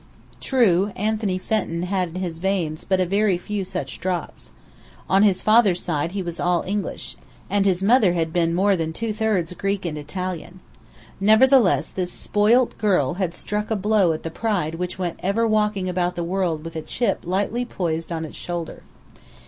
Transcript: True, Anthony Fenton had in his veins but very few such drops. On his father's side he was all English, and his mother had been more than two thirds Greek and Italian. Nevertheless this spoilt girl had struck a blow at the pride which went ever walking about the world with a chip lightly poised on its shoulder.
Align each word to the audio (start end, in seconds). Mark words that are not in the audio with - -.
True, 0.39 0.91
Anthony 0.95 1.37
Fenton 1.37 1.83
had 1.83 2.09
in 2.09 2.15
his 2.15 2.39
veins 2.39 2.83
but 2.83 2.99
very 3.01 3.37
few 3.37 3.63
such 3.63 3.99
drops. 3.99 4.51
On 5.07 5.21
his 5.21 5.43
father's 5.43 5.79
side 5.83 6.13
he 6.13 6.23
was 6.23 6.39
all 6.39 6.63
English, 6.65 7.17
and 7.51 7.67
his 7.67 7.83
mother 7.83 8.13
had 8.13 8.33
been 8.33 8.55
more 8.55 8.75
than 8.75 8.93
two 8.93 9.13
thirds 9.13 9.53
Greek 9.53 9.85
and 9.85 9.99
Italian. 9.99 10.59
Nevertheless 11.19 11.91
this 11.91 12.11
spoilt 12.11 12.75
girl 12.79 13.13
had 13.21 13.35
struck 13.35 13.69
a 13.69 13.75
blow 13.75 14.11
at 14.11 14.23
the 14.23 14.31
pride 14.31 14.73
which 14.73 14.97
went 14.97 15.19
ever 15.21 15.47
walking 15.47 15.87
about 15.87 16.15
the 16.15 16.23
world 16.23 16.63
with 16.65 16.75
a 16.75 16.81
chip 16.81 17.19
lightly 17.23 17.63
poised 17.63 18.11
on 18.11 18.25
its 18.25 18.35
shoulder. 18.35 18.81